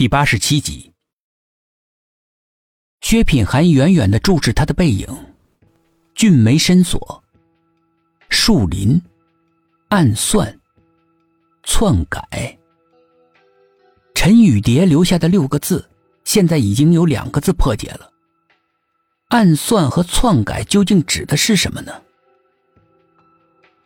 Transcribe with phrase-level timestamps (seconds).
[0.00, 0.94] 第八十七集，
[3.02, 5.06] 薛品涵远远的注视他的背影，
[6.14, 7.22] 俊眉深锁，
[8.30, 8.98] 树林，
[9.90, 10.58] 暗算，
[11.64, 12.58] 篡改。
[14.14, 15.86] 陈雨蝶留下的六个字，
[16.24, 18.10] 现在已经有两个字破解了。
[19.28, 21.92] 暗算和篡改究竟指的是什么呢？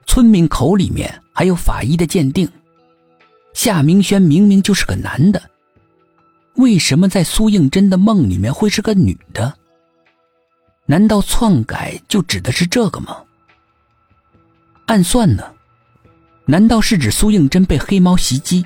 [0.06, 2.48] 村民口里面还有法医的鉴定，
[3.52, 5.50] 夏明轩明明就是个男的。
[6.54, 9.54] 为什么在苏应真的梦里面会是个女的？
[10.86, 13.16] 难道篡改就指的是这个吗？
[14.86, 15.42] 暗算呢？
[16.46, 18.64] 难道是指苏应真被黑猫袭击，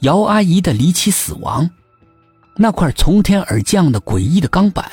[0.00, 1.68] 姚阿姨的离奇死亡，
[2.56, 4.88] 那块从天而降的诡异的钢板，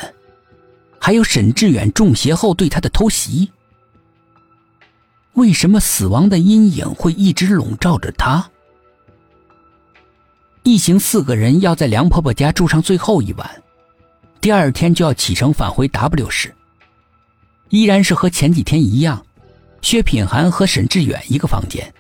[1.00, 3.52] 还有沈志远中邪后对他的偷袭？
[5.34, 8.50] 为什么死亡的阴影会一直笼罩着他？
[10.64, 13.64] 一行四个人要在梁婆婆家住上最后一晚，
[14.40, 16.56] 第二天就要启程返回 W 市。
[17.68, 19.22] 依然是和前几天一样，
[19.82, 21.94] 薛品涵和沈志远一个房间，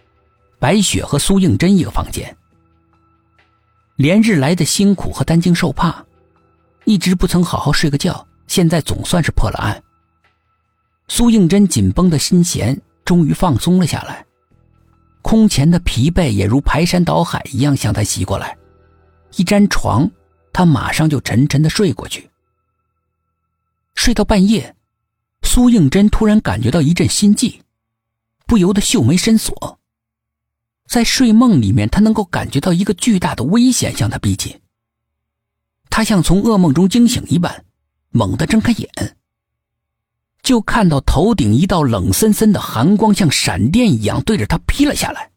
[0.60, 2.34] 白雪和苏应真一个房间。
[3.98, 6.02] 连日来的辛苦和担惊受怕，
[6.86, 9.84] 一直不曾好好睡个觉，现在总算是破了案。
[11.10, 14.26] 苏应真紧绷的心弦终于放松了下来。
[15.24, 18.56] 空前的疲惫也如排山倒海一样向他袭过来，
[19.38, 20.12] 一沾床，
[20.52, 22.30] 他马上就沉沉的睡过去。
[23.96, 24.76] 睡到半夜，
[25.42, 27.62] 苏应真突然感觉到一阵心悸，
[28.46, 29.80] 不由得秀眉深锁。
[30.86, 34.60] 在睡梦里面，他能够感觉到一个巨大的危险向他逼近。
[35.90, 37.64] 他像从噩梦中惊醒一般，
[38.10, 39.18] 猛地睁开眼。
[40.44, 45.32] 就看到头顶一道冷森森的寒光，像闪电一样对着他劈了下来。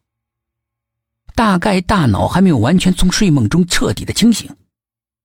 [1.33, 4.53] 大概大脑还没有完全从睡梦中彻底的清醒，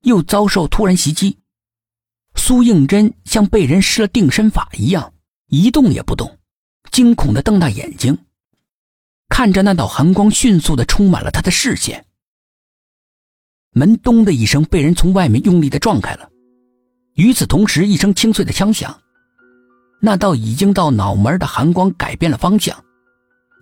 [0.02, 1.36] 又遭受突然袭击，
[2.36, 5.12] 苏应真像被人施了定身法一样，
[5.48, 6.38] 一动也不动，
[6.92, 8.16] 惊恐的瞪大眼睛，
[9.28, 12.04] 看着那道寒光迅速的充满了他的视线。
[13.72, 16.30] 门咚的一声被人从外面用力的撞开了，
[17.14, 19.00] 与此同时，一声清脆的枪响。
[20.04, 22.76] 那道已经到脑门的寒光改变了方向，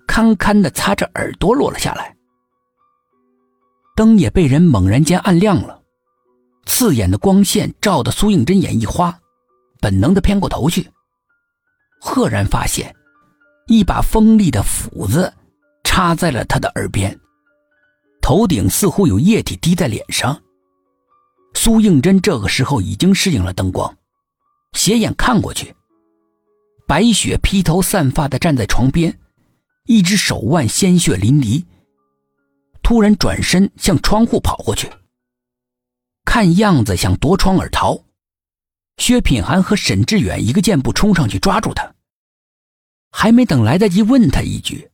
[0.08, 2.16] 堪堪的擦着耳朵落了下来。
[3.94, 5.82] 灯也被人猛然间按亮了，
[6.64, 9.20] 刺眼的光线照得苏应真眼一花，
[9.82, 10.90] 本能的偏过头去，
[12.00, 12.96] 赫然发现
[13.66, 15.30] 一把锋利的斧子
[15.84, 17.20] 插在了他的耳边，
[18.22, 20.40] 头顶似乎有液体滴在脸上。
[21.52, 23.94] 苏应真这个时候已经适应了灯光，
[24.72, 25.74] 斜眼看过去。
[26.90, 29.16] 白雪披头散发的站在床边，
[29.86, 31.64] 一只手腕鲜血淋漓。
[32.82, 34.90] 突然转身向窗户跑过去，
[36.24, 38.02] 看样子想夺窗而逃。
[38.96, 41.94] 薛品涵和沈志远一个箭步冲上去抓住他，
[43.12, 44.90] 还没等来得及问他一句，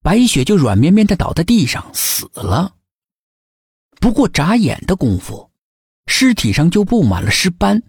[0.00, 2.76] 白雪就软绵绵的倒在地上死了。
[3.98, 5.50] 不过眨眼的功夫，
[6.06, 7.82] 尸体上就布满了尸斑。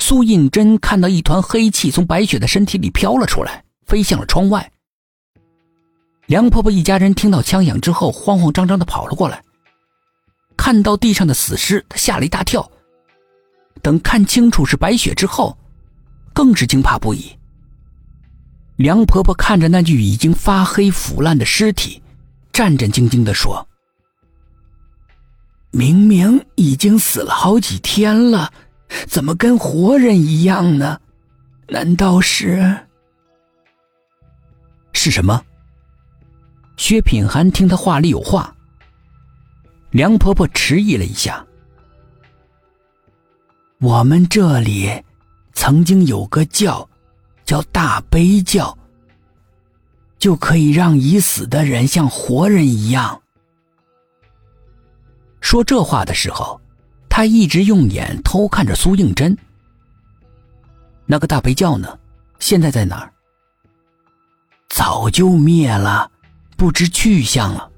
[0.00, 4.72] 苏印真看到一团黑气从白雪的身体里飘了出来，飞向了窗外。
[6.26, 9.42] 梁婆婆一家人听到枪响之后，慌慌张张的跑了过来。
[10.56, 12.68] 看到地上的死尸，她吓了一大跳。
[13.82, 15.56] 等看清楚是白雪之后，
[16.32, 17.30] 更是惊怕不已。
[18.76, 22.02] 梁婆婆看着那具已经发黑腐烂的尸体，
[22.52, 23.68] 战战兢兢的说
[25.70, 28.52] ：“明明已经死了好几天了。”
[29.06, 31.00] 怎么跟活人一样呢？
[31.68, 32.76] 难道是？
[34.92, 35.42] 是什么？
[36.76, 38.54] 薛品涵听他话里有话。
[39.90, 41.44] 梁婆婆迟疑了一下。
[43.80, 44.90] 我们这里
[45.52, 46.88] 曾经有个教，
[47.44, 48.76] 叫大悲教，
[50.18, 53.22] 就可以让已死的人像活人一样。
[55.40, 56.60] 说这话的时候。
[57.20, 59.36] 他一直用眼偷看着苏应真。
[61.04, 61.98] 那个大悲教呢？
[62.38, 63.12] 现在在哪儿？
[64.70, 66.10] 早就灭了，
[66.56, 67.70] 不知去向了。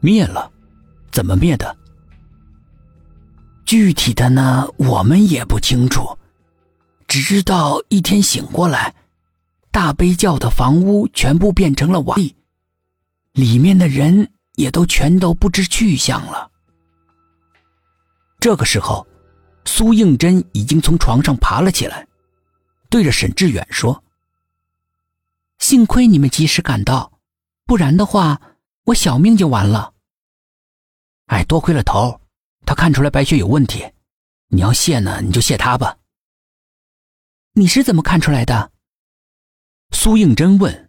[0.00, 0.50] 灭了？
[1.12, 1.76] 怎么灭的？
[3.64, 6.18] 具体的呢，我们也不清楚，
[7.06, 8.92] 只知道一天醒过来，
[9.70, 12.34] 大悲教的房屋全部变成了瓦砾，
[13.34, 16.50] 里面的人也都全都不知去向了。
[18.44, 19.06] 这个时候，
[19.64, 22.06] 苏应真已经从床上爬了起来，
[22.90, 24.04] 对着沈志远说
[25.56, 27.10] ：“幸亏你们及时赶到，
[27.64, 28.38] 不然的话，
[28.84, 29.94] 我小命就完了。”
[31.32, 32.20] 哎，多亏了头，
[32.66, 33.82] 他看出来白雪有问题。
[34.48, 35.96] 你要谢呢，你就谢他吧。
[37.54, 38.72] 你是怎么看出来的？
[39.92, 40.83] 苏应真问。